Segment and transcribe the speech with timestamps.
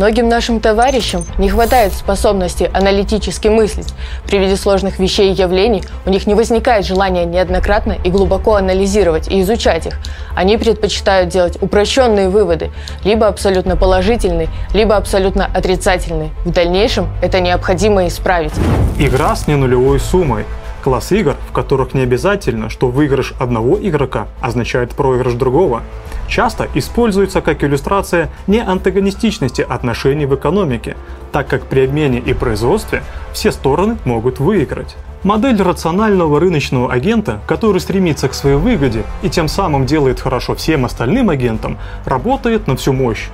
[0.00, 3.92] Многим нашим товарищам не хватает способности аналитически мыслить.
[4.26, 9.28] При виде сложных вещей и явлений у них не возникает желания неоднократно и глубоко анализировать
[9.28, 9.98] и изучать их.
[10.34, 12.70] Они предпочитают делать упрощенные выводы,
[13.04, 16.30] либо абсолютно положительные, либо абсолютно отрицательные.
[16.46, 18.54] В дальнейшем это необходимо исправить.
[18.98, 20.46] Игра с ненулевой суммой–
[20.82, 25.82] Класс игр, в которых не обязательно, что выигрыш одного игрока означает проигрыш другого,
[26.30, 30.96] часто используется как иллюстрация неантагонистичности отношений в экономике,
[31.32, 33.02] так как при обмене и производстве
[33.34, 34.96] все стороны могут выиграть.
[35.22, 40.86] Модель рационального рыночного агента, который стремится к своей выгоде и тем самым делает хорошо всем
[40.86, 41.76] остальным агентам,
[42.06, 43.28] работает на всю мощь.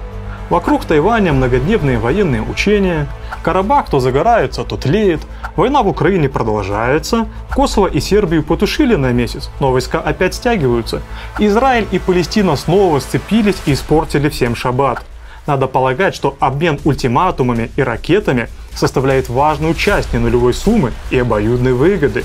[0.50, 3.06] Вокруг Тайваня многодневные военные учения,
[3.46, 5.20] Карабах то загорается, то тлеет,
[5.54, 11.00] война в Украине продолжается, Косово и Сербию потушили на месяц, но войска опять стягиваются.
[11.38, 15.04] Израиль и Палестина снова сцепились и испортили всем шаббат.
[15.46, 22.24] Надо полагать, что обмен ультиматумами и ракетами составляет важную часть ненулевой суммы и обоюдной выгоды.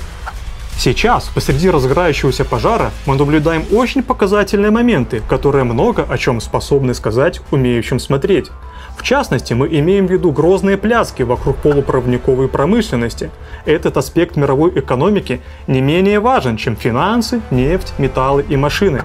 [0.80, 7.42] Сейчас, посреди разгорающегося пожара, мы наблюдаем очень показательные моменты, которые много о чем способны сказать
[7.52, 8.50] умеющим смотреть.
[9.02, 13.32] В частности, мы имеем в виду грозные пляски вокруг полупроводниковой промышленности.
[13.66, 19.02] Этот аспект мировой экономики не менее важен, чем финансы, нефть, металлы и машины.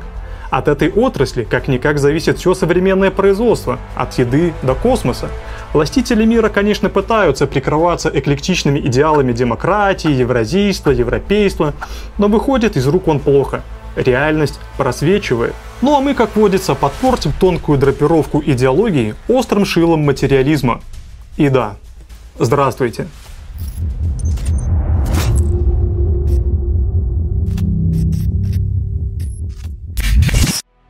[0.51, 5.31] От этой отрасли как-никак зависит все современное производство, от еды до космоса.
[5.73, 11.73] Властители мира, конечно, пытаются прикрываться эклектичными идеалами демократии, евразийства, европейства,
[12.19, 13.63] но выходит из рук он плохо.
[13.97, 15.55] Реальность просвечивает.
[15.81, 20.83] Ну а мы, как водится, подпортим тонкую драпировку идеологии острым шилом материализма.
[21.37, 21.77] И да,
[22.39, 23.09] здравствуйте.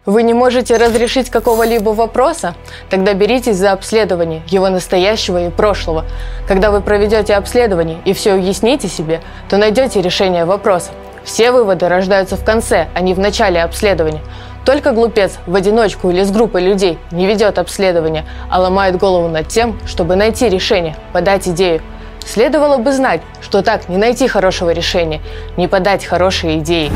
[0.05, 2.55] Вы не можете разрешить какого-либо вопроса?
[2.91, 6.05] Тогда беритесь за обследование его настоящего и прошлого.
[6.47, 10.93] Когда вы проведете обследование и все уясните себе, то найдете решение вопроса.
[11.27, 14.23] Все выводы рождаются в конце, а не в начале обследования.
[14.65, 19.49] Только глупец в одиночку или с группой людей не ведет обследование, а ломает голову над
[19.49, 21.83] тем, чтобы найти решение, подать идею.
[22.25, 25.21] Следовало бы знать, что так не найти хорошего решения,
[25.57, 26.91] не подать хорошие идеи.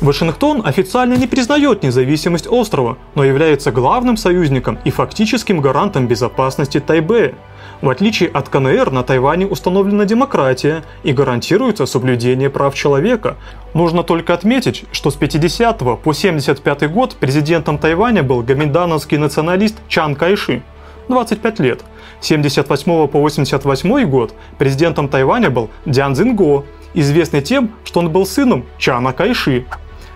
[0.00, 7.34] Вашингтон официально не признает независимость острова, но является главным союзником и фактическим гарантом безопасности Тайбэя.
[7.82, 13.36] В отличие от КНР, на Тайване установлена демократия и гарантируется соблюдение прав человека.
[13.74, 20.14] Нужно только отметить, что с 50 по 75 год президентом Тайваня был гоминдановский националист Чан
[20.14, 20.62] Кайши.
[21.08, 21.84] 25 лет.
[22.20, 26.64] С 78 по 88 год президентом Тайваня был Дзян Цзинго,
[26.94, 29.66] известный тем, что он был сыном Чана Кайши.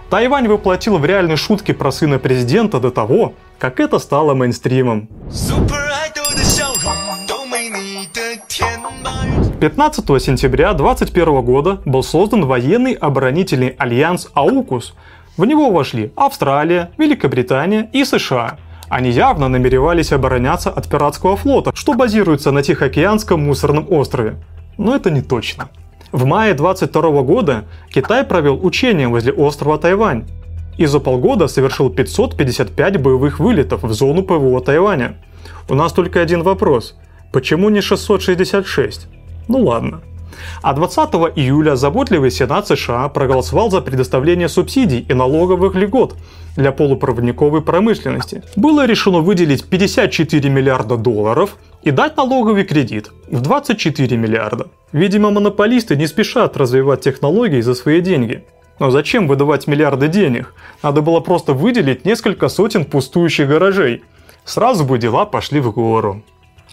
[0.08, 5.08] Тайвань воплотил в реальной шутке про сына президента до того, как это стало мейнстримом.
[9.60, 14.94] 15 сентября 2021 года был создан военный оборонительный альянс «Аукус».
[15.36, 18.56] В него вошли Австралия, Великобритания и США.
[18.88, 24.36] Они явно намеревались обороняться от пиратского флота, что базируется на Тихоокеанском мусорном острове.
[24.78, 25.68] Но это не точно.
[26.10, 30.24] В мае 22 года Китай провел учения возле острова Тайвань
[30.78, 35.16] и за полгода совершил 555 боевых вылетов в зону ПВО Тайваня.
[35.68, 36.96] У нас только один вопрос.
[37.30, 39.19] Почему не 666?
[39.50, 40.00] Ну ладно.
[40.62, 46.16] А 20 июля заботливый Сенат США проголосовал за предоставление субсидий и налоговых льгот
[46.56, 48.44] для полупроводниковой промышленности.
[48.54, 54.68] Было решено выделить 54 миллиарда долларов и дать налоговый кредит в 24 миллиарда.
[54.92, 58.44] Видимо, монополисты не спешат развивать технологии за свои деньги.
[58.78, 60.54] Но зачем выдавать миллиарды денег?
[60.84, 64.04] Надо было просто выделить несколько сотен пустующих гаражей.
[64.44, 66.22] Сразу бы дела пошли в гору.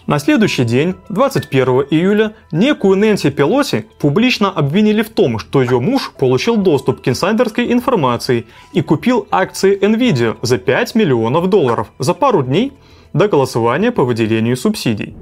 [0.08, 6.12] На следующий день, 21 июля, некую Нэнси Пелоси публично обвинили в том, что ее муж
[6.18, 12.42] получил доступ к инсайдерской информации и купил акции Nvidia за 5 миллионов долларов за пару
[12.42, 12.72] дней
[13.12, 15.14] до голосования по выделению субсидий.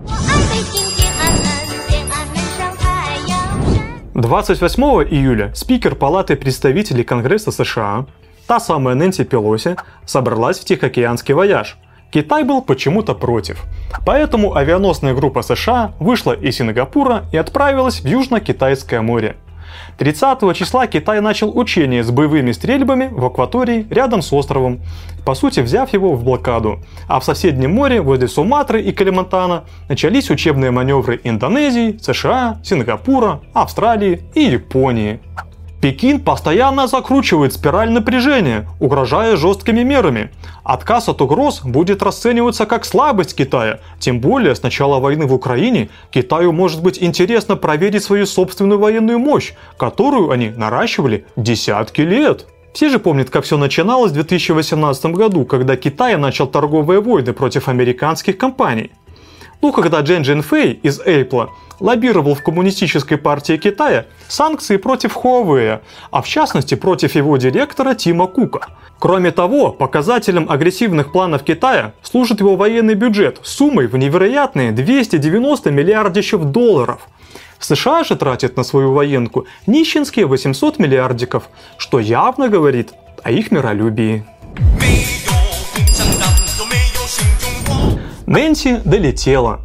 [4.14, 8.06] 28 июля спикер Палаты представителей Конгресса США,
[8.46, 9.74] та самая Нэнси Пелоси,
[10.04, 11.76] собралась в Тихоокеанский вояж–
[12.10, 13.64] Китай был почему-то против.
[14.04, 19.36] Поэтому авианосная группа США вышла из Сингапура и отправилась в Южно-Китайское море.
[19.98, 24.80] 30 числа Китай начал учение с боевыми стрельбами в акватории рядом с островом,
[25.24, 26.80] по сути взяв его в блокаду.
[27.08, 34.22] А в соседнем море, возле Суматры и Калимантана, начались учебные маневры Индонезии, США, Сингапура, Австралии
[34.34, 35.20] и Японии.
[35.86, 40.30] Пекин постоянно закручивает спираль напряжения, угрожая жесткими мерами.
[40.64, 43.78] Отказ от угроз будет расцениваться как слабость Китая.
[44.00, 49.20] Тем более, с начала войны в Украине Китаю может быть интересно проверить свою собственную военную
[49.20, 52.46] мощь, которую они наращивали десятки лет.
[52.74, 57.68] Все же помнят, как все начиналось в 2018 году, когда Китай начал торговые войны против
[57.68, 58.90] американских компаний.
[59.62, 61.48] Ну, когда Джен Джин Фэй из Apple
[61.80, 65.80] лоббировал в Коммунистической партии Китая санкции против Huawei,
[66.10, 68.68] а в частности против его директора Тима Кука.
[68.98, 76.44] Кроме того, показателем агрессивных планов Китая служит его военный бюджет суммой в невероятные 290 миллиардищев
[76.44, 77.08] долларов.
[77.58, 81.48] США же тратят на свою военку нищенские 800 миллиардиков,
[81.78, 82.92] что явно говорит
[83.22, 84.24] о их миролюбии.
[88.26, 89.60] Нэнси долетела.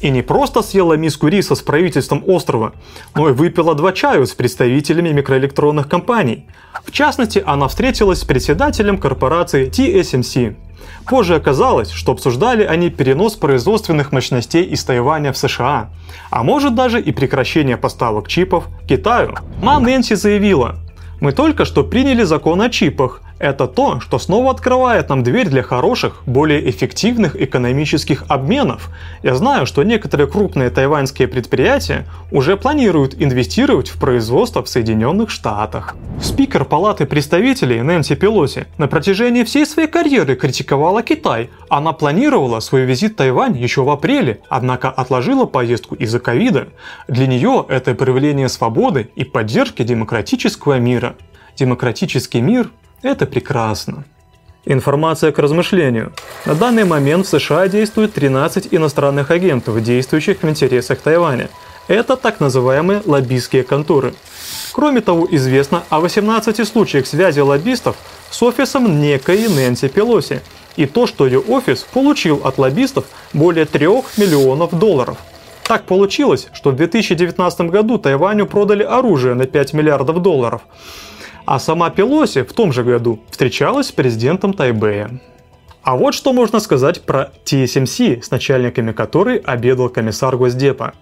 [0.00, 2.72] И не просто съела миску риса с правительством острова,
[3.14, 6.46] но и выпила два чаю с представителями микроэлектронных компаний.
[6.84, 10.56] В частности, она встретилась с председателем корпорации TSMC.
[11.06, 15.90] Позже оказалось, что обсуждали они перенос производственных мощностей из Тайваня в США,
[16.30, 19.36] а может даже и прекращение поставок чипов Китаю.
[19.62, 20.76] Мам Нэнси заявила,
[21.20, 25.62] мы только что приняли закон о чипах, это то, что снова открывает нам дверь для
[25.62, 28.90] хороших, более эффективных экономических обменов.
[29.22, 35.96] Я знаю, что некоторые крупные тайваньские предприятия уже планируют инвестировать в производство в Соединенных Штатах.
[36.20, 41.50] Спикер Палаты представителей Нэнси Пелоси на протяжении всей своей карьеры критиковала Китай.
[41.68, 46.68] Она планировала свой визит в Тайвань еще в апреле, однако отложила поездку из-за ковида.
[47.08, 51.16] Для нее это проявление свободы и поддержки демократического мира.
[51.56, 52.70] Демократический мир
[53.02, 54.04] это прекрасно.
[54.64, 56.12] Информация к размышлению.
[56.44, 61.48] На данный момент в США действует 13 иностранных агентов, действующих в интересах Тайваня.
[61.86, 64.12] Это так называемые лоббистские конторы.
[64.72, 67.96] Кроме того, известно о 18 случаях связи лоббистов
[68.30, 70.42] с офисом некой Нэнси Пелоси
[70.74, 75.18] и то, что ее офис получил от лоббистов более 3 миллионов долларов.
[75.62, 80.62] Так получилось, что в 2019 году Тайваню продали оружие на 5 миллиардов долларов.
[81.46, 85.20] А сама Пелоси в том же году встречалась с президентом Тайбэя.
[85.82, 90.94] А вот что можно сказать про TSMC, с начальниками которой обедал комиссар Госдепа.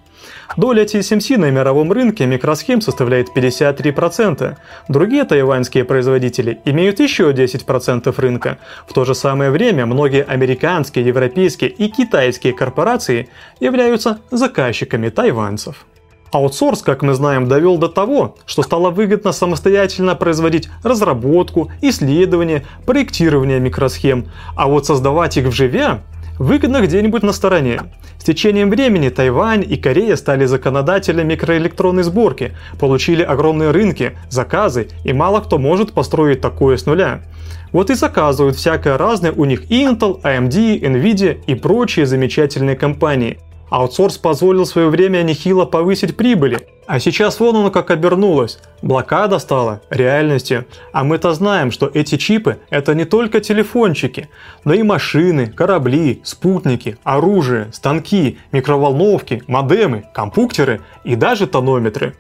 [0.59, 4.57] Доля TSMC на мировом рынке микросхем составляет 53%.
[4.91, 8.59] Другие тайваньские производители имеют еще 10% рынка.
[8.87, 13.31] В то же самое время многие американские, европейские и китайские корпорации
[13.61, 15.87] являются заказчиками тайваньцев.
[16.35, 23.61] Аутсорс, как мы знаем, довел до того, что стало выгодно самостоятельно производить разработку, исследование, проектирование
[23.61, 24.27] микросхем,
[24.57, 26.01] а вот создавать их вживе
[26.41, 27.83] выгодно где-нибудь на стороне.
[28.19, 35.13] С течением времени Тайвань и Корея стали законодателями микроэлектронной сборки, получили огромные рынки, заказы, и
[35.13, 37.23] мало кто может построить такое с нуля.
[37.71, 43.39] Вот и заказывают всякое разное у них Intel, AMD, Nvidia и прочие замечательные компании–
[43.71, 46.69] Аутсорс позволил в свое время нехило повысить прибыли.
[46.87, 48.59] А сейчас вон оно как обернулось.
[48.83, 50.67] Блокада стала реальностью.
[50.93, 54.29] А мы-то знаем, что эти чипы это не только телефончики,
[54.65, 62.15] но и машины, корабли, спутники, оружие, станки, микроволновки, модемы, компьютеры и даже тонометры.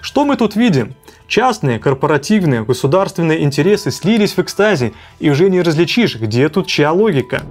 [0.00, 0.94] Что мы тут видим?
[1.28, 7.42] Частные, корпоративные, государственные интересы слились в экстазе, и уже не различишь, где тут чья логика.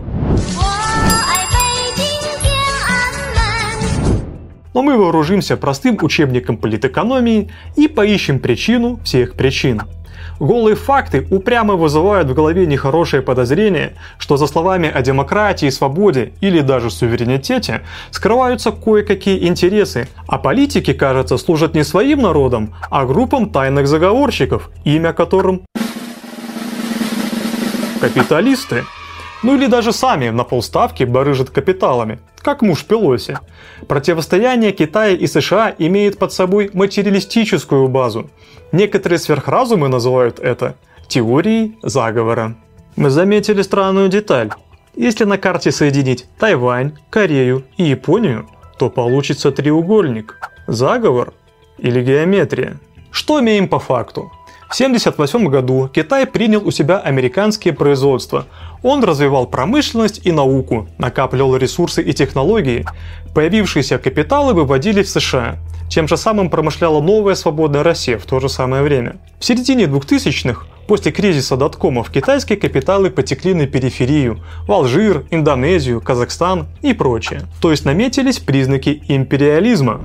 [4.73, 9.81] Но мы вооружимся простым учебником политэкономии и поищем причину всех причин.
[10.39, 16.61] Голые факты упрямо вызывают в голове нехорошее подозрение, что за словами о демократии, свободе или
[16.61, 23.87] даже суверенитете скрываются кое-какие интересы, а политики, кажется, служат не своим народом, а группам тайных
[23.87, 25.61] заговорщиков, имя которым
[27.99, 28.83] капиталисты.
[29.43, 33.39] Ну или даже сами на полставки барыжат капиталами, как муж Пелоси.
[33.87, 38.29] Противостояние Китая и США имеет под собой материалистическую базу.
[38.71, 40.75] Некоторые сверхразумы называют это
[41.07, 42.55] теорией заговора.
[42.95, 44.51] Мы заметили странную деталь.
[44.95, 50.37] Если на карте соединить Тайвань, Корею и Японию, то получится треугольник.
[50.67, 51.33] Заговор
[51.77, 52.79] или геометрия.
[53.11, 54.31] Что имеем по факту?
[54.69, 58.45] В 1978 году Китай принял у себя американские производства.
[58.83, 62.85] Он развивал промышленность и науку, накапливал ресурсы и технологии.
[63.33, 65.57] Появившиеся капиталы выводили в США.
[65.89, 69.17] Тем же самым промышляла новая свободная Россия в то же самое время.
[69.39, 76.67] В середине 2000-х После кризиса доткомов китайские капиталы потекли на периферию– в Алжир, Индонезию, Казахстан
[76.81, 77.43] и прочее.
[77.61, 80.01] То есть наметились признаки империализма.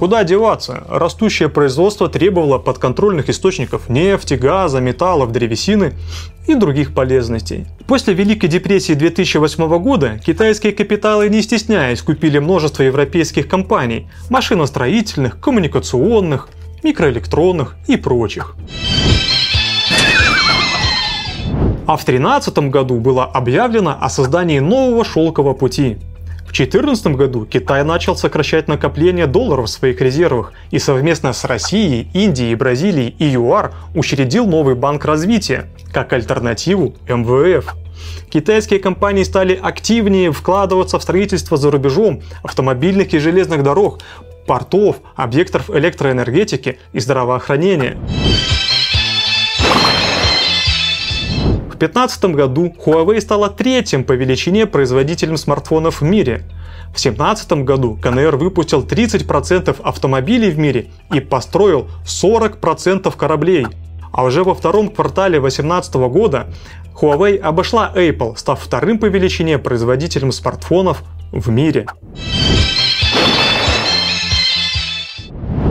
[0.00, 0.82] Куда деваться?
[0.88, 5.92] Растущее производство требовало подконтрольных источников нефти, газа, металлов, древесины
[6.46, 7.66] и других полезностей.
[7.86, 16.48] После Великой депрессии 2008 года китайские капиталы, не стесняясь, купили множество европейских компаний– машиностроительных, коммуникационных,
[16.82, 18.56] микроэлектронных и прочих.
[21.86, 25.98] А в 2013 году было объявлено о создании нового шелкового пути–
[26.50, 32.08] в 2014 году Китай начал сокращать накопление долларов в своих резервах и совместно с Россией,
[32.12, 37.76] Индией, Бразилией и ЮАР учредил новый банк развития как альтернативу МВФ.
[38.30, 44.00] Китайские компании стали активнее вкладываться в строительство за рубежом автомобильных и железных дорог,
[44.48, 47.96] портов, объектов электроэнергетики и здравоохранения.
[51.80, 56.42] 2015 году Huawei стала третьим по величине производителем смартфонов в мире.
[56.88, 63.66] В 2017 году КНР выпустил 30% автомобилей в мире и построил 40% кораблей.
[64.12, 66.48] А уже во втором квартале 2018 года
[67.00, 71.86] Huawei обошла Apple, став вторым по величине производителем смартфонов в мире.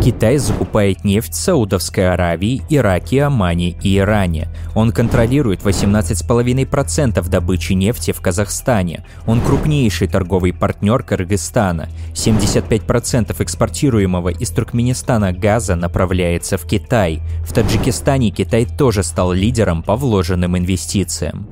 [0.01, 4.48] Китай закупает нефть Саудовской Аравии, Ираке, Омане и Иране.
[4.74, 9.06] Он контролирует 18,5% добычи нефти в Казахстане.
[9.27, 11.89] Он крупнейший торговый партнер Кыргызстана.
[12.13, 17.22] 75% экспортируемого из Туркменистана газа направляется в Китай.
[17.44, 21.48] В Таджикистане Китай тоже стал лидером по вложенным инвестициям.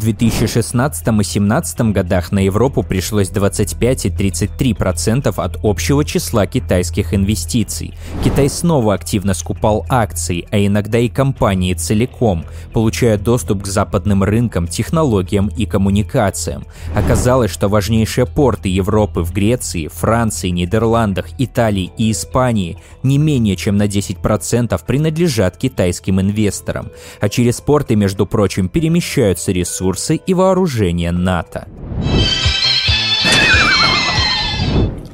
[0.00, 7.94] 2016 и 2017 годах на Европу пришлось 25 и 33% от общего числа китайских инвестиций.
[8.24, 14.66] Китай снова активно скупал акции, а иногда и компании целиком, получая доступ к западным рынкам,
[14.66, 16.64] технологиям и коммуникациям.
[16.96, 23.76] Оказалось, что важнейшие порты Европы в Греции, Франции, Нидерландах, Италии и Испании не менее чем
[23.76, 26.88] на 10% принадлежат китайским инвесторам,
[27.20, 31.66] а через порты, между прочим, перемещаются ресурсы ресурсы и вооружение НАТО.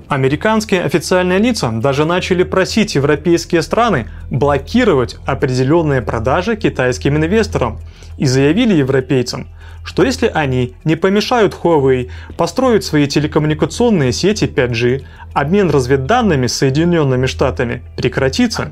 [0.09, 7.81] Американские официальные лица даже начали просить европейские страны блокировать определенные продажи китайским инвесторам
[8.17, 9.49] и заявили европейцам,
[9.85, 15.03] что если они не помешают Huawei построить свои телекоммуникационные сети 5G,
[15.33, 18.71] обмен разведданными с Соединенными Штатами прекратится.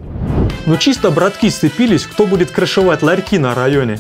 [0.67, 3.99] Но чисто братки сцепились, кто будет крышевать ларьки на районе.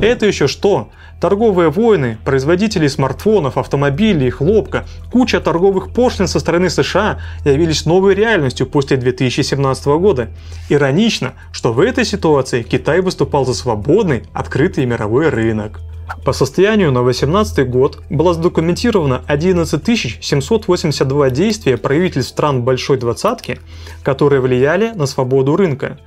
[0.00, 0.90] Это еще что?
[1.20, 8.66] Торговые войны, производители смартфонов, автомобилей, хлопка, куча торговых пошлин со стороны США явились новой реальностью
[8.66, 10.30] после 2017 года.
[10.70, 15.80] Иронично, что в этой ситуации Китай выступал за свободный, открытый мировой рынок.
[16.24, 23.60] По состоянию на 2018 год было задокументировано 11 782 действия правительств стран Большой Двадцатки,
[24.02, 25.98] которые влияли на свободу рынка.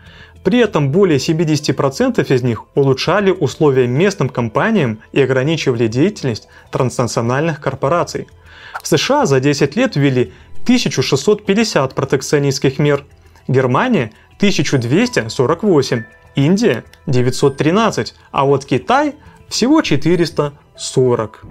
[0.44, 8.28] При этом более 70% из них улучшали условия местным компаниям и ограничивали деятельность транснациональных корпораций.
[8.82, 10.34] В США за 10 лет ввели
[10.64, 13.06] 1650 протекционистских мер,
[13.48, 16.04] Германия 1248,
[16.36, 19.16] Индия 913, а вот Китай
[19.48, 21.46] всего 440.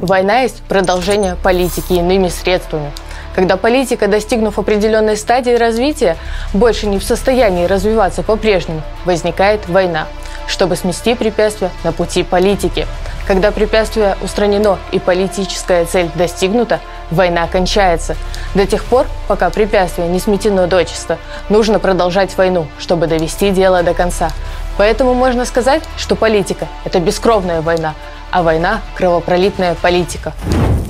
[0.00, 2.92] Война есть продолжение политики иными средствами–
[3.36, 6.16] когда политика, достигнув определенной стадии развития,
[6.54, 10.06] больше не в состоянии развиваться по-прежнему, возникает война,
[10.48, 12.86] чтобы смести препятствия на пути политики.
[13.26, 18.16] Когда препятствие устранено и политическая цель достигнута, война кончается.
[18.54, 21.18] До тех пор, пока препятствие не сметено дочисто,
[21.50, 24.30] нужно продолжать войну, чтобы довести дело до конца.
[24.78, 27.92] Поэтому можно сказать, что политика– это бескровная война,
[28.30, 30.32] а война– кровопролитная политика.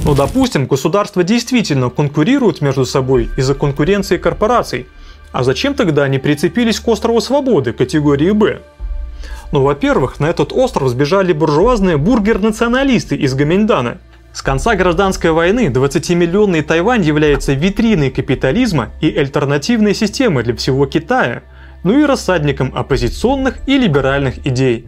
[0.06, 4.86] Ну, допустим, государства действительно конкурируют между собой из-за конкуренции корпораций.
[5.32, 8.60] А зачем тогда они прицепились к острову Свободы категории «Б»?
[9.50, 13.98] Ну, во-первых, на этот остров сбежали буржуазные бургер-националисты из Гаминдана.
[14.32, 21.42] С конца гражданской войны 20-миллионный Тайвань является витриной капитализма и альтернативной системой для всего Китая,
[21.82, 24.86] ну и рассадником оппозиционных и либеральных идей.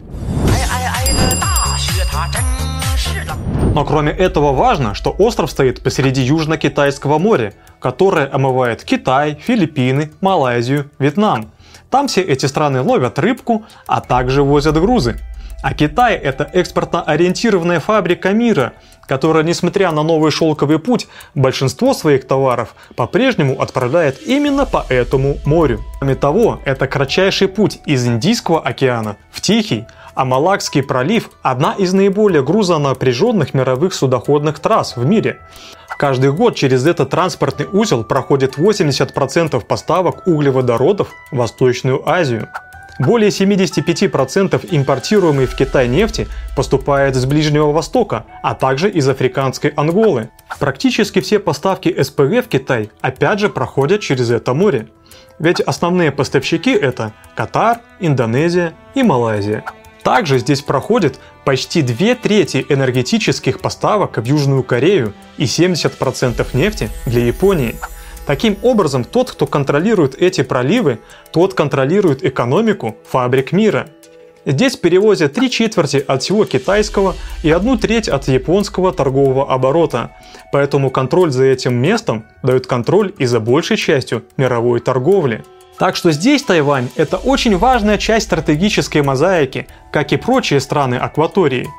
[3.73, 10.89] Но кроме этого важно, что остров стоит посреди Южно-Китайского моря, которое омывает Китай, Филиппины, Малайзию,
[10.99, 11.51] Вьетнам.
[11.89, 15.19] Там все эти страны ловят рыбку, а также возят грузы.
[15.61, 18.73] А Китай– это экспортно-ориентированная фабрика мира,
[19.07, 25.81] которая, несмотря на новый шелковый путь, большинство своих товаров по-прежнему отправляет именно по этому морю.
[25.99, 29.85] Кроме того, это кратчайший путь из Индийского океана в Тихий,
[30.15, 35.41] А Малакский пролив– одна из наиболее грузонапряженных мировых судоходных трасс в мире.
[35.97, 42.47] Каждый год через этот транспортный узел проходит 80% поставок углеводородов в Восточную Азию.
[42.99, 50.29] Более 75% импортируемой в Китай нефти поступает с Ближнего Востока, а также из африканской Анголы.
[50.59, 54.89] Практически все поставки СПГ в Китай опять же проходят через это море.
[55.39, 59.63] Ведь основные поставщики это Катар, Индонезия и Малайзия.
[60.03, 67.25] Также здесь проходит почти две трети энергетических поставок в Южную Корею и 70% нефти для
[67.25, 67.75] Японии–
[68.29, 70.99] Таким образом, тот, кто контролирует эти проливы,
[71.31, 73.89] тот контролирует экономику фабрик мира.
[74.45, 80.11] Здесь перевозят три четверти от всего китайского и одну треть от японского торгового оборота.
[80.51, 85.43] Поэтому контроль за этим местом дает контроль и за большей частью мировой торговли.
[85.79, 91.69] Так что здесь Тайвань– это очень важная часть стратегической мозаики, как и прочие страны акватории.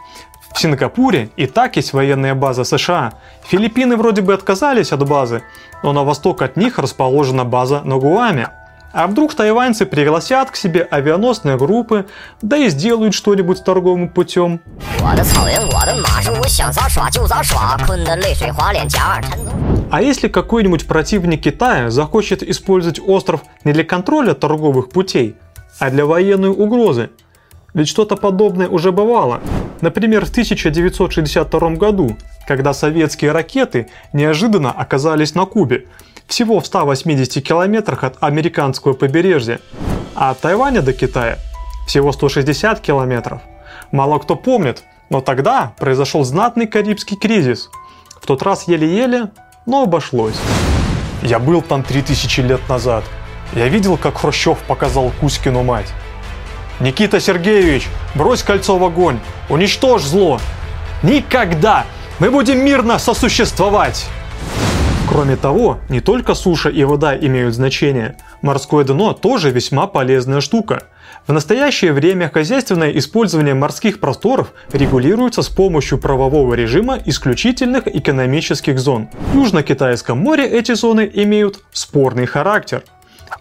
[0.55, 3.13] В Сингапуре и так есть военная база США.
[3.47, 5.43] Филиппины вроде бы отказались от базы,
[5.83, 8.49] но на восток от них расположена база на Гуаме.
[8.93, 12.07] А вдруг тайваньцы пригласят к себе авианосные группы,
[12.43, 14.61] да и сделают что-нибудь торговым путем?
[19.91, 25.35] А если какой-нибудь противник Китая захочет использовать остров не для контроля торговых путей,
[25.81, 27.11] а для военной угрозы?
[27.75, 29.41] Ведь что-то подобное уже бывало.
[29.81, 32.17] Например, в 1962 году,
[32.47, 35.87] когда советские ракеты неожиданно оказались на Кубе,
[36.29, 39.61] всего в 180 километрах от американского побережья,
[40.15, 41.39] а от Тайваня до Китая
[41.89, 43.43] всего 160 километров.
[43.91, 47.71] Мало кто помнит, но тогда произошел знатный Карибский кризис.
[48.21, 49.31] В тот раз еле-еле,
[49.67, 50.37] но обошлось.
[51.23, 53.05] Я был там 3000 лет назад.
[53.53, 55.93] Я видел, как Хрущев показал Кузькину мать.
[56.81, 60.41] Никита Сергеевич, брось кольцо в огонь, уничтожь зло.
[61.03, 61.85] Никогда!
[62.19, 64.09] Мы будем мирно сосуществовать!
[65.09, 68.17] Кроме того, не только суша и вода имеют значение.
[68.43, 70.85] Морское дно тоже весьма полезная штука.
[71.27, 79.09] В настоящее время хозяйственное использование морских просторов регулируется с помощью правового режима исключительных экономических зон.
[79.33, 82.83] В Южно-Китайском море эти зоны имеют спорный характер–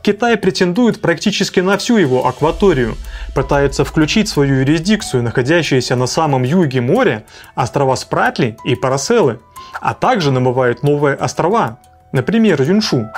[0.02, 2.96] Китай претендует практически на всю его акваторию,
[3.36, 9.40] пытается включить свою юрисдикцию находящиеся на самом юге моря острова Спратли и Параселы,
[9.82, 11.80] а также намывает новые острова,
[12.12, 13.10] например, Юншу.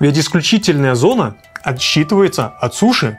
[0.00, 3.18] Ведь исключительная зона отсчитывается от суши.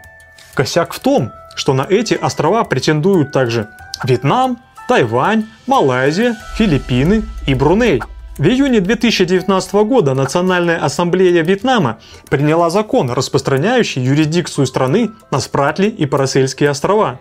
[0.54, 3.70] Косяк в том, что на эти острова претендуют также
[4.04, 8.02] Вьетнам, Тайвань, Малайзия, Филиппины и Бруней–
[8.36, 12.00] в июне 2019 года Национальная ассамблея Вьетнама
[12.32, 17.20] приняла закон, распространяющий юрисдикцию страны на Спратли и Парасельские острова.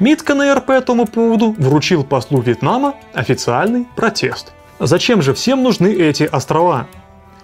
[0.00, 4.52] МИД КНР по этому поводу вручил послу Вьетнама официальный протест.
[4.78, 6.88] Зачем же всем нужны эти острова?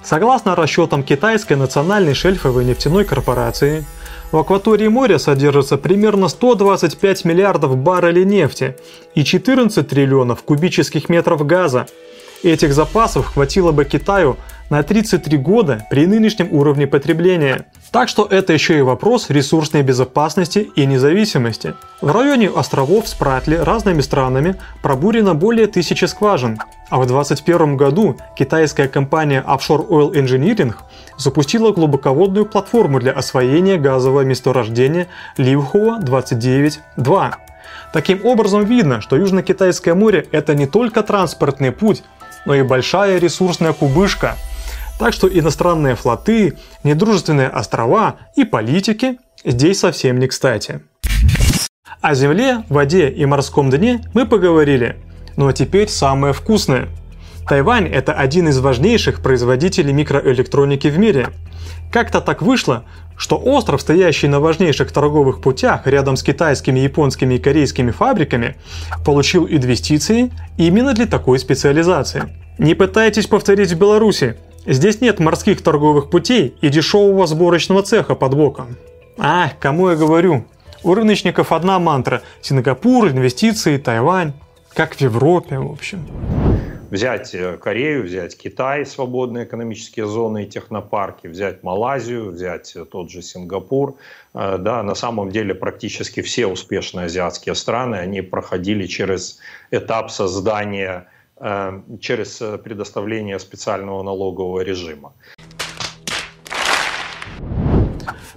[0.03, 3.87] Согласно расчетам Китайской национальной шельфовой нефтяной корпорации,
[4.33, 8.77] в акватории моря содержится примерно 125 миллиардов баррелей нефти
[9.15, 11.87] и 14 триллионов кубических метров газа,
[12.43, 14.37] Этих запасов хватило бы Китаю
[14.71, 17.67] на 33 года при нынешнем уровне потребления.
[17.92, 21.75] Так что это еще и вопрос ресурсной безопасности и независимости.
[22.01, 26.59] В районе островов Спратли разными странами пробурено более тысячи скважин,
[26.90, 30.75] а в 2021 году китайская компания Offshore Oil Engineering
[31.16, 37.35] запустила глубоководную платформу для освоения газового месторождения Ливхуа 29-2.
[37.92, 42.03] Таким образом видно, что Южно-Китайское море это не только транспортный путь,
[42.44, 44.37] но и большая ресурсная кубышка.
[44.99, 50.81] Так что иностранные флоты, недружественные острова и политики здесь совсем не кстати.
[52.01, 54.97] О земле, воде и морском дне мы поговорили.
[55.37, 56.89] Ну а теперь самое вкусное.
[57.49, 61.29] Тайвань– это один из важнейших производителей микроэлектроники в мире.
[61.93, 62.85] Как-то так вышло,
[63.17, 68.57] что остров, стоящий на важнейших торговых путях рядом с китайскими, японскими и корейскими фабриками,
[69.05, 72.25] получил инвестиции именно для такой специализации.
[72.59, 74.37] Не пытайтесь повторить в Беларуси.
[74.66, 78.76] Здесь нет морских торговых путей и дешевого сборочного цеха под боком.
[79.16, 80.44] А, кому я говорю?
[80.83, 84.33] У рыночников одна мантра– Сингапур, инвестиции, Тайвань.
[84.74, 86.07] Как в Европе, в общем
[86.90, 93.11] взять э, Корею, взять Китай, свободные экономические зоны и технопарки, взять Малайзию, взять э, тот
[93.11, 93.96] же Сингапур.
[94.35, 99.38] Э, да, на самом деле практически все успешные азиатские страны, они проходили через
[99.70, 101.09] этап создания,
[102.01, 105.12] через предоставление специального налогового режима.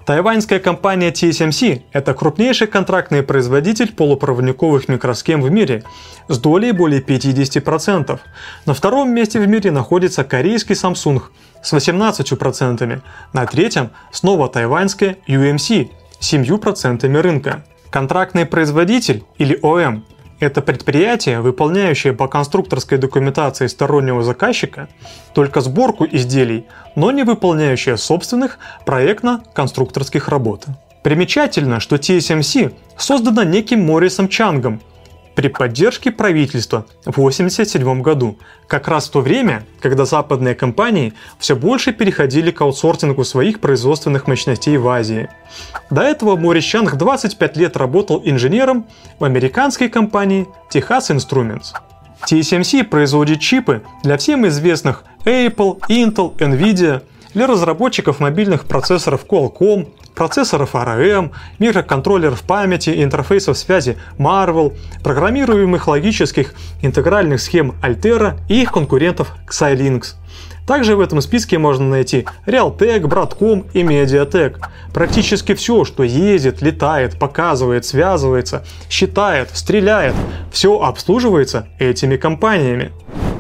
[0.05, 5.83] Тайваньская компания TSMC– это крупнейший контрактный производитель полупроводниковых микросхем в мире
[6.27, 8.19] с долей более 50%.
[8.65, 11.21] На втором месте в мире находится корейский Samsung
[11.62, 13.01] с 18%.
[13.33, 17.63] На третьем снова тайваньская UMC с 7% рынка.
[17.91, 20.05] Контрактный производитель или ОМ
[20.39, 24.88] это предприятие, выполняющее по конструкторской документации стороннего заказчика
[25.34, 30.65] только сборку изделий, но не выполняющее собственных проектно-конструкторских работ.
[31.04, 34.82] Примечательно, что TSMC создана неким Моррисом Чангом,
[35.39, 41.56] при поддержке правительства в 1987 году, как раз в то время, когда западные компании все
[41.56, 45.30] больше переходили к аутсорсингу своих производственных мощностей в Азии.
[45.89, 48.86] До этого Морис Чанг 25 лет работал инженером
[49.17, 51.67] в американской компании Texas Instruments.
[52.30, 57.02] TSMC производит чипы для всем известных Apple, Intel, Nvidia,
[57.33, 67.41] для разработчиков мобильных процессоров Qualcomm, процессоров ARM, микроконтроллеров памяти, интерфейсов связи Marvel, программируемых логических интегральных
[67.41, 70.15] схем Altera и их конкурентов Xilinx.
[70.67, 74.57] Также в этом списке можно найти Realtek, Broadcom и Mediatek.
[74.93, 80.13] Практически все, что ездит, летает, показывает, связывается, считает, стреляет,
[80.51, 82.91] все обслуживается этими компаниями.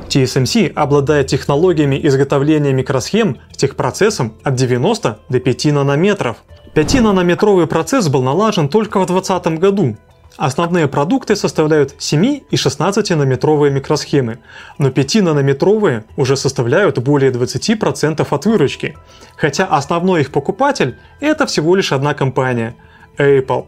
[0.09, 6.37] TSMC обладает технологиями изготовления микросхем с техпроцессом от 90 до 5 нанометров.
[6.75, 9.97] 5-нанометровый процесс был налажен только в 2020 году.
[10.37, 14.39] Основные продукты составляют 7 и 16-нанометровые микросхемы,
[14.77, 18.97] но 5-нанометровые уже составляют более 20% от выручки,
[19.35, 22.75] хотя основной их покупатель– это всего лишь одна компания–
[23.17, 23.65] Apple.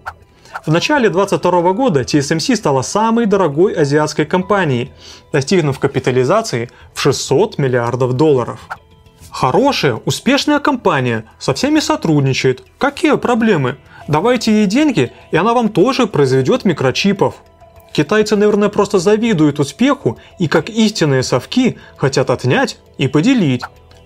[0.65, 4.91] В начале 2022 года TSMC стала самой дорогой азиатской компанией,
[5.31, 8.59] достигнув капитализации в 600 миллиардов долларов.
[9.31, 12.63] Хорошая, успешная компания, со всеми сотрудничает.
[12.77, 13.77] Какие проблемы?
[14.07, 17.35] Давайте ей деньги, и она вам тоже произведет микрочипов.
[17.93, 23.63] Китайцы, наверное, просто завидуют успеху и как истинные совки хотят отнять и поделить.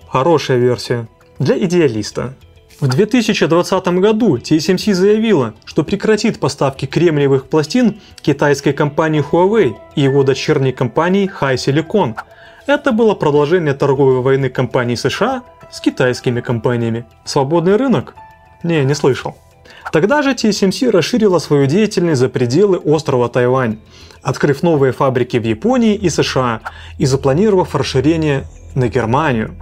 [0.08, 1.08] Хорошая версия.
[1.38, 2.34] Для идеалиста.
[2.78, 10.22] В 2020 году TSMC заявила, что прекратит поставки кремниевых пластин китайской компании Huawei и его
[10.24, 12.16] дочерней компании HiSilicon–
[12.66, 17.06] это было продолжение торговой войны компаний США с китайскими компаниями.
[17.24, 18.14] Свободный рынок?
[18.62, 19.36] Не, не слышал.
[19.92, 23.78] Тогда же TSMC расширила свою деятельность за пределы острова Тайвань,
[24.20, 26.60] открыв новые фабрики в Японии и США
[26.98, 29.54] и запланировав расширение на Германию.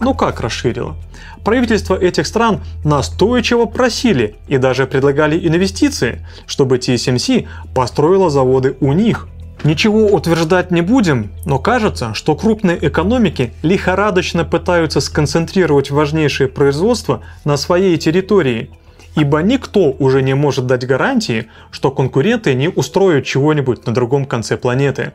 [0.00, 0.96] Ну как расширила?
[1.44, 9.28] Правительства этих стран настойчиво просили и даже предлагали инвестиции, чтобы TSMC построила заводы у них–
[9.64, 17.56] Ничего утверждать не будем, но кажется, что крупные экономики лихорадочно пытаются сконцентрировать важнейшее производство на
[17.56, 18.70] своей территории,
[19.16, 24.56] ибо никто уже не может дать гарантии, что конкуренты не устроят чего-нибудь на другом конце
[24.56, 25.12] планеты.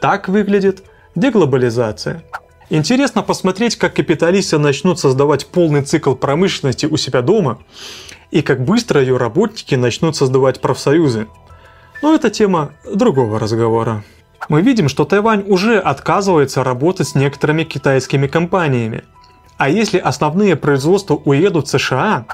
[0.00, 0.84] Так выглядит
[1.16, 2.22] деглобализация.
[2.72, 7.58] Интересно посмотреть, как капиталисты начнут создавать полный цикл промышленности у себя дома,
[8.30, 11.26] и как быстро ее работники начнут создавать профсоюзы.
[12.00, 14.04] Но это тема другого разговора.
[14.48, 19.02] Мы видим, что Тайвань уже отказывается работать с некоторыми китайскими компаниями.
[19.58, 22.26] А если основные производства уедут в США,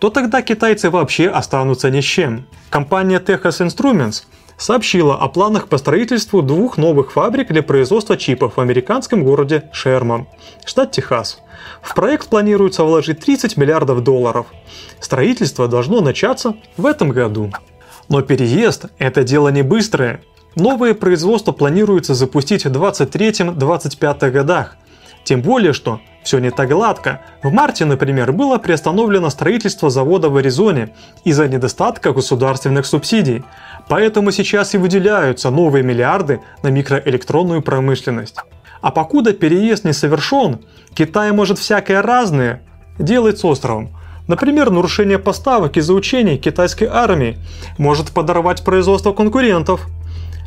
[0.00, 2.46] то тогда китайцы вообще останутся ни с чем.
[2.68, 4.24] Компания Texas Instruments
[4.58, 10.26] сообщила о планах по строительству двух новых фабрик для производства чипов в американском городе Шерман,
[10.66, 11.40] штат Техас.
[11.80, 14.46] В проект планируется вложить 30 миллиардов долларов.
[15.00, 17.52] Строительство должно начаться в этом году.
[18.08, 20.22] Но переезд– это дело не быстрое.
[20.56, 24.76] Новое производство планируется запустить в 23-25 годах.
[25.24, 27.20] Тем более, что все не так гладко.
[27.42, 30.94] В марте, например, было приостановлено строительство завода в Аризоне
[31.24, 33.44] из-за недостатка государственных субсидий.
[33.88, 38.36] Поэтому сейчас и выделяются новые миллиарды на микроэлектронную промышленность.
[38.80, 40.60] А покуда переезд не совершен,
[40.94, 42.62] Китай может всякое разное
[42.98, 43.90] делать с островом.
[44.26, 47.38] Например, нарушение поставок из-за учений китайской армии
[47.78, 49.86] может подорвать производство конкурентов.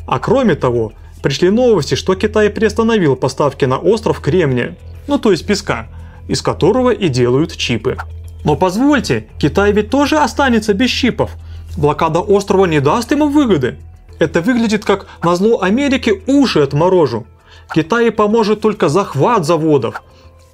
[0.06, 4.78] А кроме того, пришли новости, что Китай приостановил поставки на остров кремния,
[5.08, 5.88] ну то есть песка,
[6.28, 7.98] из которого и делают чипы.
[8.44, 11.32] Но позвольте, Китай ведь тоже останется без чипов.
[11.78, 13.80] Блокада острова не даст ему выгоды.
[14.20, 17.26] Это выглядит как на зло Америке уши отморожу.
[17.74, 20.04] Китаю поможет только захват заводов.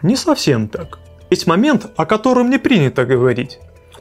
[0.02, 1.00] Не совсем так.
[1.30, 3.60] Есть момент, о котором не принято говорить.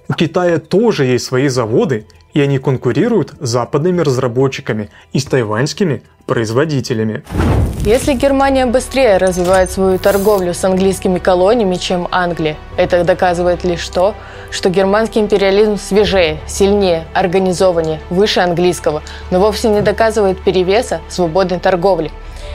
[0.08, 6.02] У Китая тоже есть свои заводы, и они конкурируют с западными разработчиками и с тайваньскими
[6.26, 7.22] производителями.
[7.86, 14.14] Если Германия быстрее развивает свою торговлю с английскими колониями, чем Англия, это доказывает лишь то,
[14.50, 22.10] что германский империализм свежее, сильнее, организованнее, выше английского, но вовсе не доказывает перевеса свободной торговли.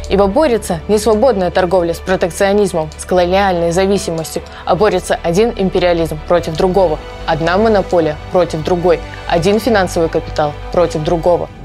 [0.09, 6.57] Ибо борется не свободная торговля с протекционизмом, с колониальной зависимостью, а борется один империализм против
[6.57, 11.49] другого, одна монополия против другой, один финансовый капитал против другого–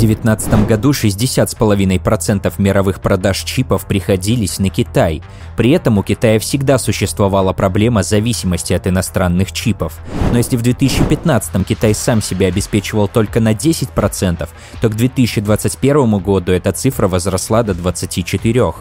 [0.00, 5.22] 2019 году 60,5% мировых продаж чипов приходились на Китай.
[5.58, 9.98] При этом у Китая всегда существовала проблема зависимости от иностранных чипов.
[10.32, 14.48] Но если в 2015 Китай сам себя обеспечивал только на 10%,
[14.80, 18.74] то к 2021 году эта цифра возросла до 24%.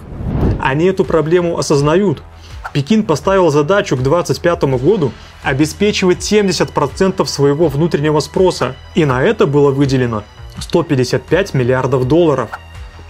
[0.61, 2.23] Они эту проблему осознают.
[2.71, 5.11] Пекин поставил задачу к 2025 году
[5.43, 10.23] обеспечивать 70% своего внутреннего спроса, и на это было выделено
[10.61, 12.49] 155 миллиардов долларов.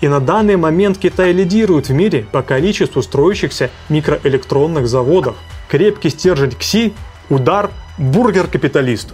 [0.01, 5.35] И на данный момент Китай лидирует в мире по количеству строящихся микроэлектронных заводов.
[5.67, 6.93] Крепкий стержень КСИ,
[7.29, 9.13] удар, бургер-капиталист.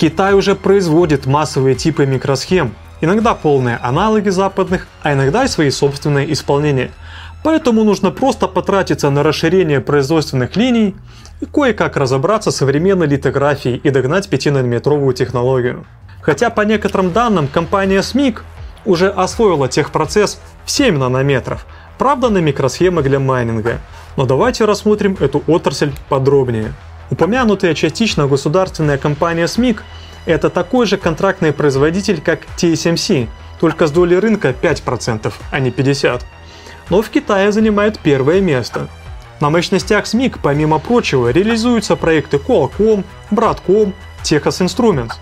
[0.00, 6.32] Китай уже производит массовые типы микросхем, иногда полные аналоги западных, а иногда и свои собственные
[6.32, 6.90] исполнения.
[7.42, 10.94] Поэтому нужно просто потратиться на расширение производственных линий
[11.40, 15.86] и кое-как разобраться с современной литографией и догнать 5-нанометровую технологию.
[16.20, 18.40] Хотя по некоторым данным компания SMIC
[18.84, 21.66] уже освоила техпроцесс в 7 нанометров,
[21.98, 23.78] правда на микросхемы для майнинга.
[24.16, 26.74] Но давайте рассмотрим эту отрасль подробнее.
[27.10, 29.80] Упомянутая частично государственная компания SMIC–
[30.26, 36.20] это такой же контрактный производитель, как TSMC, только с долей рынка 5%, а не 50%.
[36.90, 38.88] Но в Китае занимает первое место–
[39.40, 45.12] на мощностях SMIC, помимо прочего, реализуются проекты Qualcomm, Broadcom, Texas Instruments.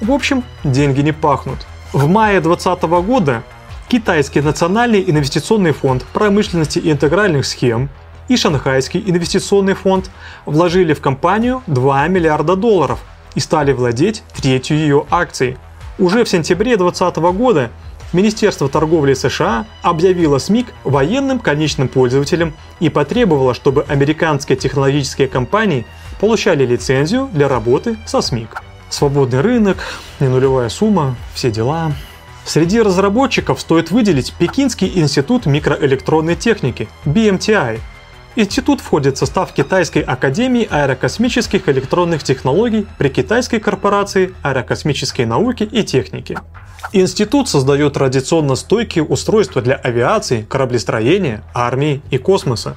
[0.00, 1.66] В общем, деньги не пахнут.
[1.92, 3.42] В мае 2020 года
[3.88, 7.88] Китайский национальный инвестиционный фонд промышленности и интегральных схем
[8.28, 10.10] и Шанхайский инвестиционный фонд
[10.44, 13.00] вложили в компанию 2 миллиарда долларов
[13.34, 15.56] и стали владеть третью ее акцией.
[15.98, 17.70] Уже в сентябре 2020 года
[18.12, 25.84] Министерство торговли США объявило СМИК военным конечным пользователем и потребовало, чтобы американские технологические компании
[26.18, 28.62] получали лицензию для работы со СМИК.
[28.88, 29.76] Свободный рынок,
[30.20, 31.92] не нулевая сумма, все дела.
[32.46, 37.80] Среди разработчиков стоит выделить Пекинский институт микроэлектронной техники, BMTI.
[38.36, 45.82] Институт входит в состав Китайской академии аэрокосмических электронных технологий при Китайской корпорации аэрокосмической науки и
[45.82, 46.38] техники.
[46.92, 52.76] Институт создает традиционно стойкие устройства для авиации, кораблестроения, армии и космоса.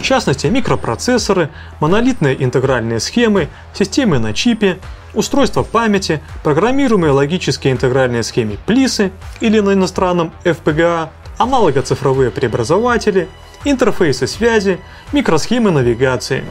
[0.00, 4.78] В частности, микропроцессоры, монолитные интегральные схемы, системы на чипе,
[5.14, 13.28] устройства памяти, программируемые логические интегральные схемы плисы или на иностранном FPGA, аналогоцифровые преобразователи,
[13.64, 14.80] интерфейсы связи,
[15.12, 16.44] микросхемы навигации.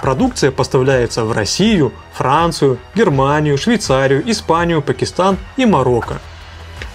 [0.00, 6.20] Продукция поставляется в Россию, Францию, Германию, Швейцарию, Испанию, Пакистан и Марокко.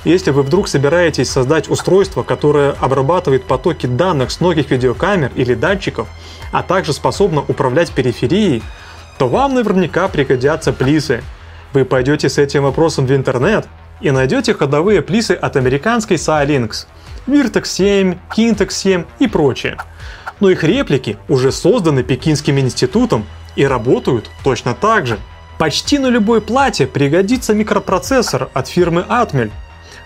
[0.06, 6.08] Если вы вдруг собираетесь создать устройство, которое обрабатывает потоки данных с многих видеокамер или датчиков,
[6.52, 8.64] а также способно управлять периферией,
[9.18, 11.24] то вам наверняка пригодятся плисы.
[11.74, 13.68] Вы пойдете с этим вопросом в интернет
[14.00, 16.86] и найдете ходовые плисы от американской Xilinx,
[17.28, 19.78] Virtex 7, Kintex 7 и прочее
[20.44, 23.26] но их реплики уже созданы Пекинским институтом
[23.56, 25.18] и работают точно так же.
[25.58, 29.52] Почти на любой плате пригодится микропроцессор от фирмы Atmel.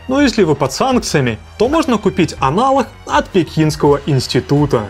[0.08, 4.86] Но если вы под санкциями, то можно купить аналог от Пекинского института.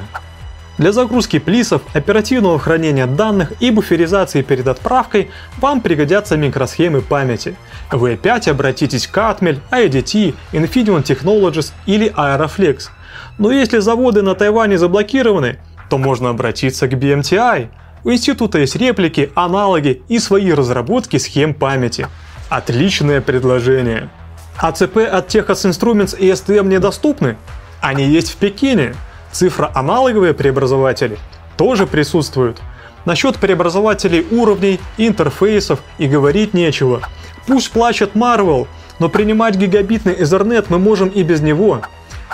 [0.77, 7.55] Для загрузки плисов, оперативного хранения данных и буферизации перед отправкой вам пригодятся микросхемы памяти.
[7.89, 12.89] Вы опять обратитесь к Atmel, IDT, Infineon Technologies или Aeroflex–
[13.37, 17.69] но если заводы на Тайване заблокированы, то можно обратиться к BMTI.
[18.03, 22.07] У института есть реплики, аналоги и свои разработки схем памяти.
[22.49, 24.09] Отличное предложение.
[24.57, 27.37] АЦП от Texas Instruments и STM недоступны?
[27.81, 28.95] Они есть в Пекине.
[29.31, 31.17] Цифроаналоговые преобразователи
[31.57, 32.61] тоже присутствуют.
[33.05, 37.01] Насчет преобразователей уровней, интерфейсов и говорить нечего.
[37.45, 38.67] Пусть плачет Marvel,
[38.99, 41.81] но принимать гигабитный Ethernet мы можем и без него.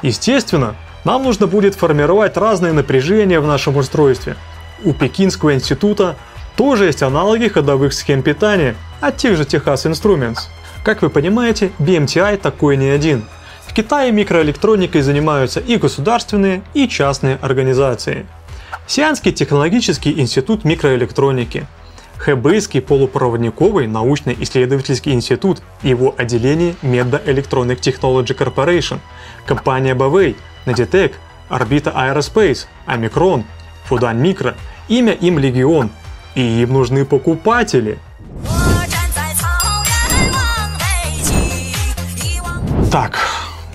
[0.02, 4.36] Естественно, нам нужно будет формировать разные напряжения в нашем устройстве.
[4.84, 6.16] У Пекинского института
[6.56, 10.40] тоже есть аналоги ходовых схем питания от тех же Texas Instruments.
[10.84, 13.26] Как вы понимаете, BMTI такой не один.
[13.66, 18.26] В Китае микроэлектроникой занимаются и государственные, и частные организации.
[18.86, 21.66] Сианский технологический институт микроэлектроники,
[22.24, 29.00] Хэбэйский полупроводниковый научно-исследовательский институт и его отделение Medda Electronic Technology Corporation,
[29.46, 31.16] компания Baway, Naditec,
[31.50, 33.44] Orbita Aerospace, Omicron,
[33.90, 34.56] Fudan Micro,
[34.88, 35.90] имя им Легион,
[36.34, 38.00] и им нужны покупатели.
[42.90, 43.20] Так,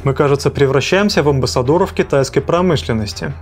[0.05, 3.35] мы, кажется, превращаемся в амбассадоров китайской промышленности.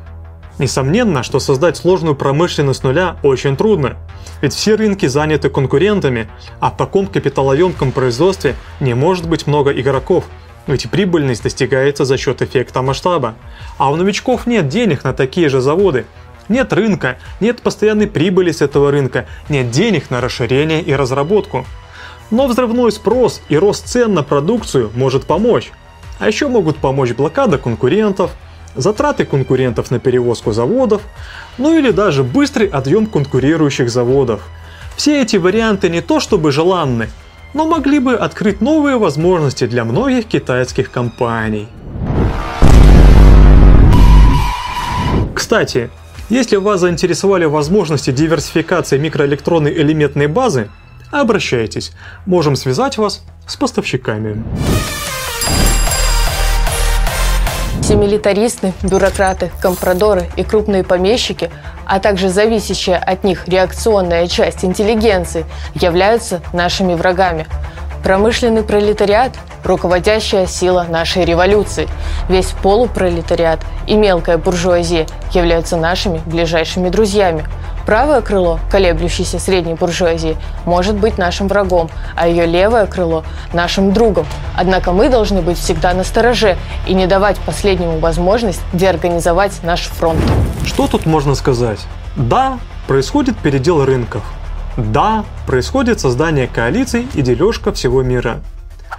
[0.58, 3.96] Несомненно, что создать сложную промышленность с нуля очень трудно,
[4.40, 6.28] ведь все рынки заняты конкурентами,
[6.60, 10.24] а в таком капиталоемком производстве не может быть много игроков,
[10.66, 13.34] ведь прибыльность достигается за счет эффекта масштаба.
[13.76, 16.06] А у новичков нет денег на такие же заводы,
[16.48, 21.66] нет рынка, нет постоянной прибыли с этого рынка, нет денег на расширение и разработку.
[22.30, 25.70] Но взрывной спрос и рост цен на продукцию может помочь.
[26.18, 28.32] А еще могут помочь блокада конкурентов,
[28.76, 31.02] затраты конкурентов на перевозку заводов,
[31.58, 34.40] ну или даже быстрый отъем конкурирующих заводов.
[34.96, 37.08] Все эти варианты не то чтобы желанны,
[37.54, 41.68] но могли бы открыть новые возможности для многих китайских компаний.
[45.34, 45.90] Кстати,
[46.28, 50.68] если вас заинтересовали возможности диверсификации микроэлектронной элементной базы,
[51.12, 51.92] обращайтесь,
[52.26, 54.42] можем связать вас с поставщиками.
[57.86, 61.52] Все милитаристы, бюрократы, компрадоры и крупные помещики,
[61.84, 67.46] а также зависящая от них реакционная часть интеллигенции, являются нашими врагами.
[68.02, 71.88] Промышленный пролетариат– руководящая сила нашей революции.
[72.28, 77.44] Весь полупролетариат и мелкая буржуазия являются нашими ближайшими друзьями–
[77.86, 84.26] Правое крыло, колеблющейся средней буржуазии, может быть нашим врагом, а ее левое крыло– нашим другом.
[84.56, 90.18] Однако мы должны быть всегда на стороже и не давать последнему возможность деорганизовать наш фронт.
[90.64, 91.78] Что тут можно сказать?
[92.16, 94.24] Да, происходит передел рынков.
[94.76, 98.40] Да, происходит создание коалиций и дележка всего мира.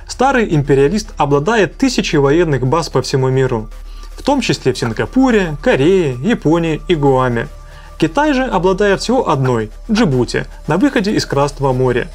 [0.07, 3.67] Старый империалист обладает тысячей военных баз по всему миру,
[4.15, 7.49] в том числе в Сингапуре, Корее, Японии и Гуаме–
[7.97, 12.07] Китай же обладает всего одной– Джибути, на выходе из Красного моря.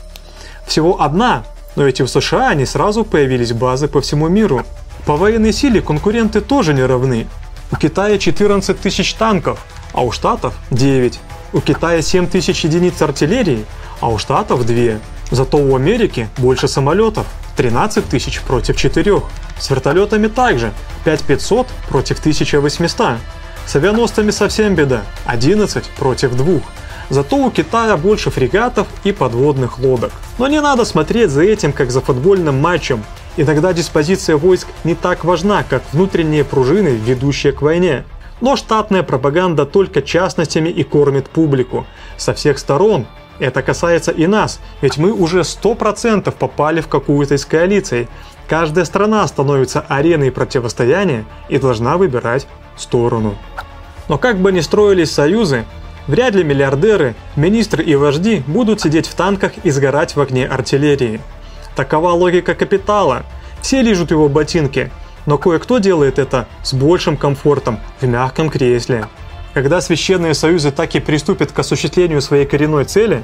[0.65, 1.43] Всего одна,
[1.75, 4.65] но эти в США не сразу появились базы по всему миру.
[5.07, 7.27] По военной силе конкуренты тоже не равны.
[7.73, 11.19] У Китая 14 тысяч танков, а у Штатов 9.
[11.53, 13.65] У Китая 7 тысяч единиц артиллерии,
[14.01, 15.01] а у Штатов 2.
[15.33, 19.23] Зато у Америки больше самолетов– 13 тысяч против 4.
[19.59, 20.73] С вертолетами также–
[21.05, 23.17] 5500 против 1800.
[23.67, 26.61] С авианосцами совсем беда– 11 против 2.
[27.11, 30.13] Зато у Китая больше фрегатов и подводных лодок.
[30.39, 33.05] Но не надо смотреть за этим как за футбольным матчем.
[33.37, 38.05] Иногда диспозиция войск не так важна, как внутренние пружины, ведущие к войне.
[38.41, 41.87] Но штатная пропаганда только частностями и кормит публику.
[42.17, 43.07] Со всех сторон
[43.39, 48.09] это касается и нас, ведь мы уже 100% попали в какую-то из коалиций.
[48.49, 52.47] Каждая страна становится ареной противостояния и должна выбирать
[52.83, 53.37] сторону.
[54.09, 55.65] Но как бы ни строились союзы,
[56.07, 61.21] вряд ли миллиардеры, министры и вожди будут сидеть в танках и сгорать в огне артиллерии.
[61.77, 63.25] Такова логика капитала.
[63.63, 64.91] Все лижут его ботинки,
[65.25, 69.07] но кое-кто делает это с большим комфортом в мягком кресле.
[69.55, 73.23] Когда священные союзы так и приступят к осуществлению своей коренной цели,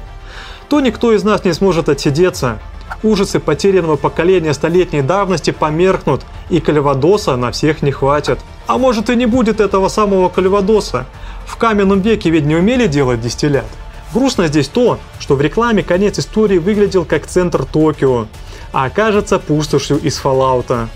[0.69, 2.59] то никто из нас не сможет отсидеться.
[3.03, 8.39] Ужасы потерянного поколения столетней давности померкнут, и кальвадоса на всех не хватит.
[8.67, 11.05] А может и не будет этого самого кальвадоса.
[11.45, 13.65] В каменном веке ведь не умели делать дистиллят.
[14.13, 18.27] Грустно здесь то, что в рекламе конец истории выглядел как центр Токио,
[18.71, 20.89] а окажется пустошью из Фоллаута.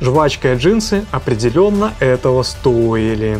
[0.00, 3.38] Жвачка и джинсы определенно этого стоили.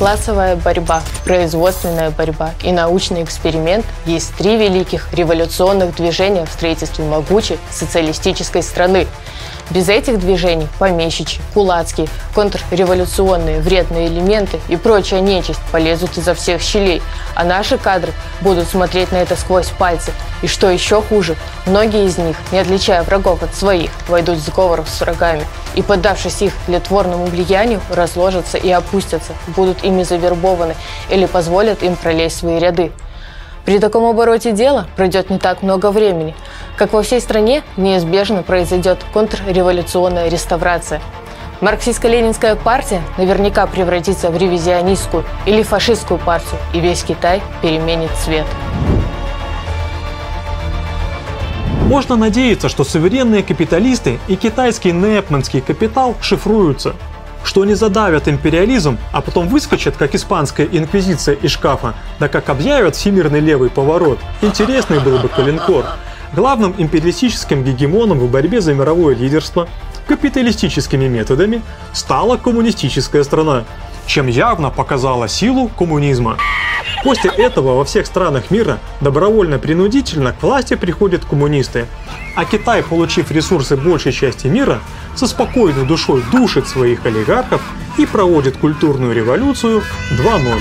[0.00, 3.84] Классовая борьба, производственная борьба и научный эксперимент.
[4.06, 9.06] Есть три великих революционных движения в строительстве могучей социалистической страны–
[9.70, 17.02] без этих движений помещичьи, кулацкие, контрреволюционные, вредные элементы и прочая нечисть полезут изо всех щелей,
[17.34, 20.12] а наши кадры будут смотреть на это сквозь пальцы.
[20.42, 24.84] И что еще хуже, многие из них, не отличая врагов от своих, войдут в сговор
[24.86, 30.74] с врагами и, поддавшись их тлетворному влиянию, разложатся и опустятся, будут ими завербованы
[31.10, 32.90] или позволят им пролезть в свои ряды.
[33.70, 36.34] При таком обороте дела пройдет не так много времени,
[36.76, 41.00] как во всей стране неизбежно произойдет контрреволюционная реставрация.
[41.60, 48.46] Марксистско-ленинская партия наверняка превратится в ревизионистскую или фашистскую партию, и весь Китай переменит цвет.
[51.86, 56.96] Можно надеяться, что суверенные капиталисты и китайский непманский капитал шифруются.
[57.44, 62.96] Что они задавят империализм, а потом выскочат, как испанская инквизиция из шкафа, да как объявят
[62.96, 64.18] всемирный левый поворот.
[64.42, 65.84] Интересный был бы калинкор.
[66.34, 69.68] Главным империалистическим гегемоном в борьбе за мировое лидерство
[70.06, 71.62] капиталистическими методами
[71.92, 73.64] стала коммунистическая страна,
[74.06, 76.36] чем явно показала силу коммунизма.
[77.03, 81.85] После этого во всех странах мира добровольно-принудительно к власти приходят коммунисты,
[82.35, 84.79] а Китай, получив ресурсы большей части мира,
[85.15, 87.61] со спокойной душой душит своих олигархов
[87.97, 89.83] и проводит культурную революцию
[90.17, 90.59] 2.0.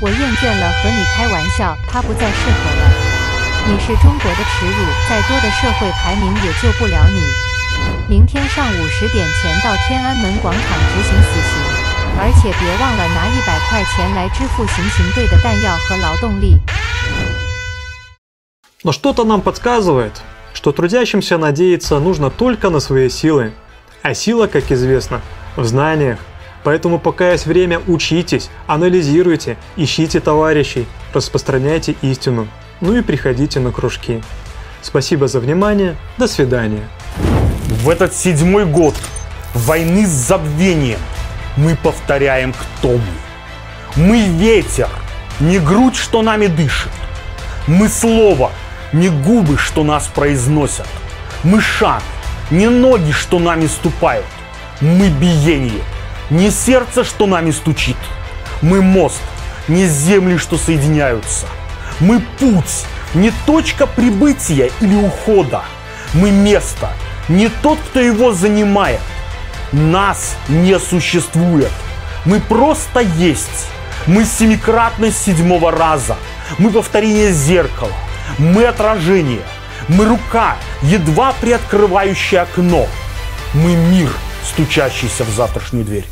[0.00, 2.88] 我厌倦了和你开玩笑，它不再适合了。
[3.66, 7.20] 你是中国的耻辱，再多的社会排名也救不了你。
[8.08, 11.71] 明天上午十点前到天安门广场执行死刑，
[12.20, 16.60] 而且别忘了拿一百块钱来支付行刑队的弹药和劳动力。
[18.84, 20.22] Но что-то нам подсказывает,
[20.52, 23.52] что трудящимся надеяться нужно только на свои силы.
[24.02, 25.20] А сила, как известно,
[25.56, 26.18] в знаниях.
[26.64, 32.48] Поэтому пока есть время, учитесь, анализируйте, ищите товарищей, распространяйте истину.
[32.80, 34.22] Ну и приходите на кружки.
[34.82, 35.96] Спасибо за внимание.
[36.16, 36.88] До свидания.
[37.68, 38.94] В этот седьмой год
[39.54, 41.00] войны с забвением
[41.57, 43.01] мы повторяем, кто мы.
[43.95, 44.89] Мы ветер,
[45.39, 46.91] не грудь, что нами дышит.
[47.67, 48.51] Мы слово,
[48.91, 50.87] не губы, что нас произносят.
[51.43, 52.01] Мы шаг,
[52.49, 54.25] не ноги, что нами ступают.
[54.81, 55.83] Мы биение,
[56.29, 57.97] не сердце, что нами стучит.
[58.61, 59.21] Мы мост,
[59.67, 61.47] не земли, что соединяются.
[61.99, 65.63] Мы путь, не точка прибытия или ухода.
[66.13, 66.89] Мы место,
[67.27, 68.99] не тот, кто его занимает.
[69.73, 71.71] Нас не существует.
[72.25, 73.67] Мы просто есть.
[74.05, 76.15] Мы семикратность седьмого раза.
[76.59, 77.91] Мы повторение зеркала.
[78.37, 79.41] Мы отражение.
[79.87, 82.85] Мы рука, едва приоткрывающая окно.
[83.55, 84.11] Мы мир,
[84.43, 86.05] стучащийся в завтрашнюю дверь.